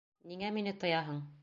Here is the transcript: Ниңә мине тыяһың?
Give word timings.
Ниңә 0.31 0.49
мине 0.55 0.75
тыяһың? 0.85 1.25